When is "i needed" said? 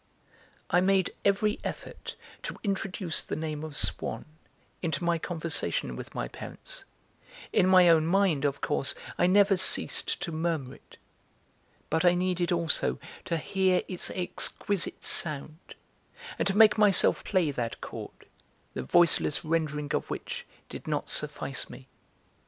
12.03-12.51